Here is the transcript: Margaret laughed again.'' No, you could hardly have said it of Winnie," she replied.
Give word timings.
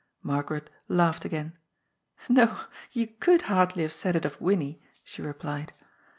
Margaret 0.23 0.71
laughed 0.87 1.25
again.'' 1.25 1.59
No, 2.27 2.59
you 2.91 3.05
could 3.05 3.43
hardly 3.43 3.83
have 3.83 3.93
said 3.93 4.15
it 4.15 4.25
of 4.25 4.41
Winnie," 4.41 4.81
she 5.03 5.21
replied. 5.21 5.73